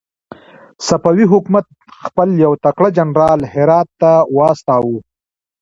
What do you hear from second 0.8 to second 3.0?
صفوي حکومت خپل يو تکړه